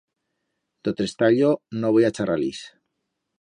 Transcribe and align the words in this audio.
D'o 0.87 0.93
trestallo 1.01 1.51
no 1.83 1.93
voi 1.99 2.09
a 2.09 2.11
charrar-lis. 2.19 2.65